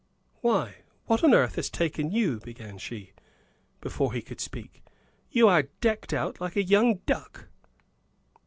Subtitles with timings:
[0.41, 3.13] "Why, what on earth has taken you?" began she,
[3.81, 4.83] before he could speak.
[5.29, 7.49] "You are decked out like a young duck!"